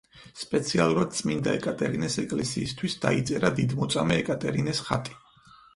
სპეციალურად 0.43 1.13
წმინდა 1.17 1.53
ეკატერინეს 1.59 2.17
ეკლესიისთვის 2.25 2.99
დაიწერა 3.07 3.53
დიდმოწამე 3.61 4.21
ეკატერინეს 4.25 4.87
ხატი. 4.91 5.21